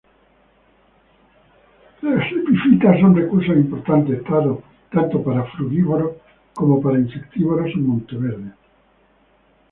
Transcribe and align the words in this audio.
Las 2.01 2.23
epífitas 2.31 2.99
son 2.99 3.15
recursos 3.15 3.55
importantes, 3.55 4.23
tanto 4.23 5.23
para 5.23 5.43
frugívoros 5.51 6.13
como 6.55 6.81
para 6.81 6.97
insectívoros 6.97 7.67
en 7.75 7.85
Monteverde. 7.87 8.51